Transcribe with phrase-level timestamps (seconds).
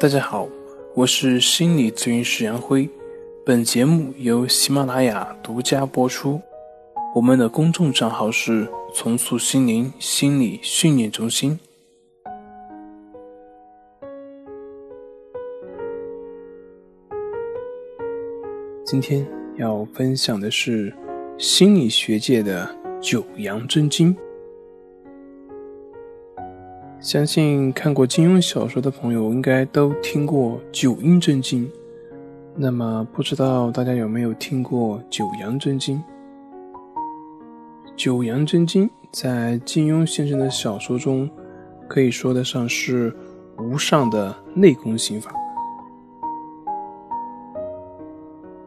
[0.00, 0.48] 大家好，
[0.94, 2.88] 我是心理咨询师杨辉，
[3.44, 6.40] 本节目由喜马拉雅独家播出。
[7.16, 11.58] 我们的公众账号是“重塑心灵心理训练中心”。
[18.86, 19.26] 今天
[19.56, 20.94] 要分享的是
[21.38, 24.16] 心理学界的九阳真经。
[27.08, 31.66] 相信看过金庸小说的朋友，应该都听过九阴真经。
[32.54, 36.02] 那么，不知道大家有没有听过九阳真经？
[37.96, 41.26] 九阳真经在金庸先生的小说中，
[41.88, 43.10] 可以说得上是
[43.56, 45.32] 无上的内功心法。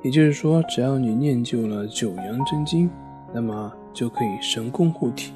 [0.00, 2.88] 也就是说，只要你念就了九阳真经，
[3.34, 5.34] 那么就可以神功护体。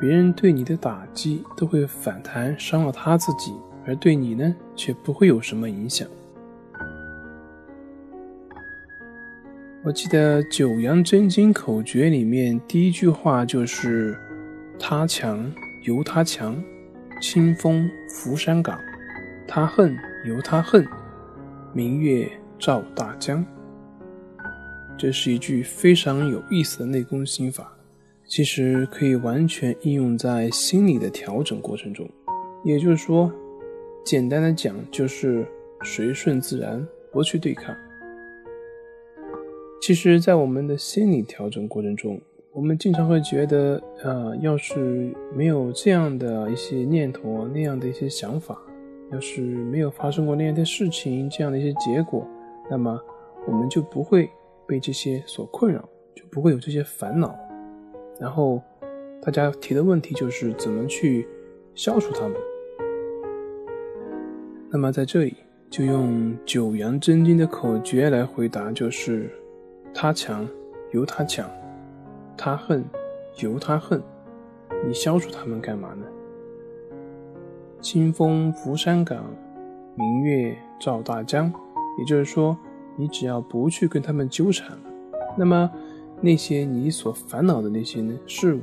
[0.00, 3.52] 别人对你的打击都会反弹，伤了他自己，
[3.86, 6.08] 而对你呢，却不会有什么影响。
[9.82, 14.18] 我记得九阳真经口诀里面第一句话就是
[14.80, 15.52] “他强
[15.84, 16.62] 由他强，
[17.20, 18.78] 清风拂山岗；
[19.46, 19.94] 他恨
[20.26, 20.86] 由他恨，
[21.74, 23.44] 明月照大江。”
[24.96, 27.72] 这是一句非常有意思的内功心法。
[28.30, 32.08] 其实可以完全应用在心理的调整过程中，
[32.62, 33.28] 也就是说，
[34.04, 35.44] 简单的讲就是
[35.82, 37.74] 随顺自然，不去对抗。
[39.82, 42.20] 其实，在我们的心理调整过程中，
[42.52, 48.56] 我们经常会觉得，呃，要是没有这样的一些念头、那样的一些想法，
[49.10, 52.24] 要是没有发生过那样的事情、这样的一些结果，
[52.70, 52.96] 那么
[53.48, 54.30] 我们就不会
[54.68, 55.80] 被这些所困扰，
[56.14, 57.36] 就不会有这些烦恼。
[58.20, 58.62] 然后，
[59.22, 61.26] 大家提的问题就是怎么去
[61.74, 62.36] 消除它们。
[64.68, 65.34] 那么在这里
[65.70, 69.30] 就用九阳真经的口诀来回答，就是
[69.94, 70.46] 他强
[70.92, 71.48] 由他强，
[72.36, 72.84] 他恨
[73.38, 74.02] 由他恨，
[74.86, 76.04] 你消除他们干嘛呢？
[77.80, 79.24] 清风拂山岗，
[79.94, 81.50] 明月照大江。
[81.98, 82.54] 也就是说，
[82.96, 84.78] 你只要不去跟他们纠缠，
[85.38, 85.70] 那么。
[86.20, 88.60] 那些你所烦恼的那些事物、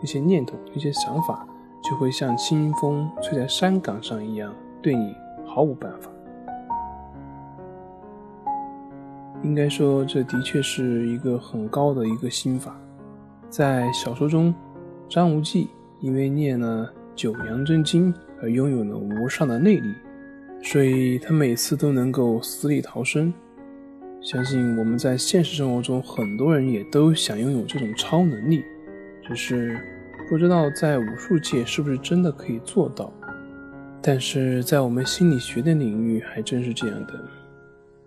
[0.00, 1.46] 那些念头、那些想法，
[1.82, 5.14] 就会像清风吹在山岗上一样，对你
[5.44, 6.08] 毫无办法。
[9.42, 12.78] 应该说，这的确是一个很高的一个心法。
[13.50, 14.54] 在小说中，
[15.08, 15.68] 张无忌
[16.00, 19.92] 因为念了九阳真经而拥有了无上的内力，
[20.62, 23.34] 所以他每次都能够死里逃生。
[24.22, 28.62] 相信我们在现实生活中，很多人也都想拥有这种超能力，
[29.20, 29.76] 只是
[30.28, 33.12] 不知道在武术界是不是真的可以做到。
[34.00, 37.14] 但是在我们心理学的领域，还真是这样的。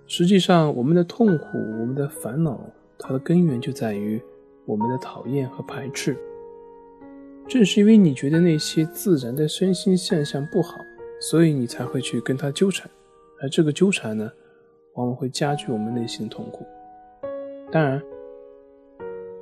[0.08, 2.62] 实际上，我们的痛苦、我们的烦恼，
[2.97, 4.22] 它的根源就在于
[4.66, 6.18] 我们的讨厌和排斥。
[7.46, 10.78] 正是因为你觉得那些自然的身心现象不好，
[11.20, 12.90] 所以你才会去跟他纠缠，
[13.42, 14.32] 而这个纠缠呢？
[14.96, 16.66] 往往会加剧我们内心的痛苦。
[17.72, 18.02] 当然，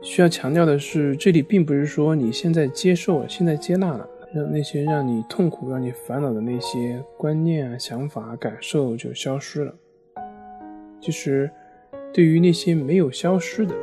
[0.02, 9.74] 需要强调的是，这里并不是说你现在接受了、现在接纳了，让那些让你痛苦、让你烦恼的那些观念啊、想法、感受就消失了。
[11.00, 11.50] 其实，
[12.14, 13.75] 对于那些没有消失的，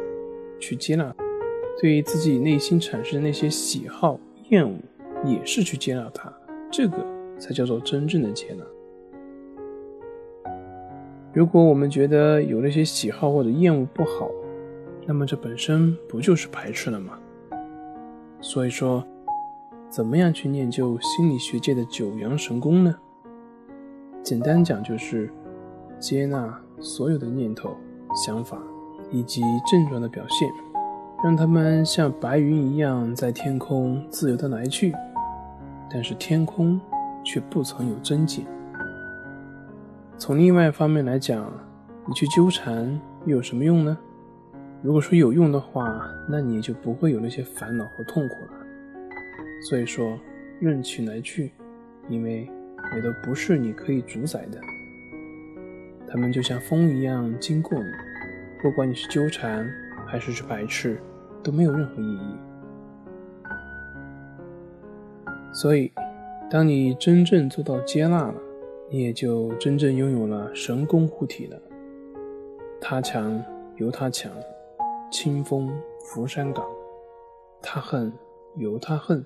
[0.58, 1.12] 去接纳；
[1.80, 4.76] 对于自己内心产生的那些喜好、厌恶，
[5.24, 6.32] 也是去接纳它。
[6.70, 6.96] 这个
[7.38, 8.64] 才叫做真正的接纳。
[11.32, 14.28] 如果我们觉得有那些喜好或者厌恶不好，
[15.06, 17.16] 那么这本身不就是排斥了吗？
[18.40, 19.04] 所以说，
[19.88, 22.92] 怎么样去练就心理学界的九阳神功呢？
[24.24, 25.32] 简单讲就是
[26.00, 27.76] 接纳所有的念头、
[28.26, 28.58] 想法
[29.12, 29.40] 以及
[29.70, 30.48] 症状的表现，
[31.22, 34.92] 让他们像白云一样在天空自由的来去，
[35.88, 36.80] 但是天空
[37.22, 38.44] 却不曾有增减。
[40.20, 41.50] 从另外一方面来讲，
[42.06, 43.96] 你去纠缠又有什么用呢？
[44.82, 48.50] 如果说有用的话，那你就不会有那些烦恼和痛苦了。
[49.66, 50.18] 所以说，
[50.60, 51.52] 任其来去，
[52.10, 52.46] 因为
[52.94, 54.60] 也都不是你可以主宰的。
[56.06, 57.88] 他们就像风一样经过你，
[58.62, 59.66] 不管你是纠缠
[60.06, 61.00] 还是去排斥，
[61.42, 62.36] 都没有任何意义。
[65.50, 65.90] 所以，
[66.50, 68.34] 当你真正做到接纳了。
[68.92, 71.56] 你也就真正拥有了神功护体了。
[72.80, 73.40] 他强
[73.76, 74.32] 由他强，
[75.12, 75.70] 清风
[76.00, 76.64] 拂山岗；
[77.62, 78.12] 他恨
[78.56, 79.24] 由他恨，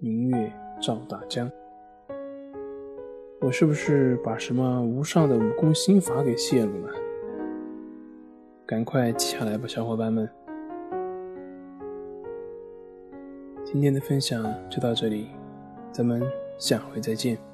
[0.00, 0.52] 明月
[0.82, 1.48] 照大江。
[3.40, 6.92] 我是不是把什么无上的武功心法给泄露了？
[8.66, 10.28] 赶快记下来吧，小伙伴们！
[13.64, 15.28] 今天的分享就到这里，
[15.92, 16.20] 咱们
[16.58, 17.53] 下回再见。